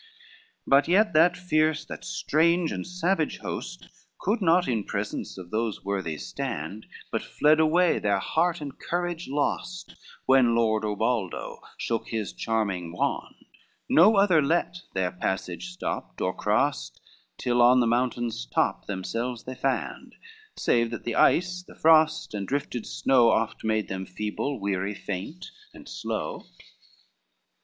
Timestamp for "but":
0.65-0.87, 7.11-7.21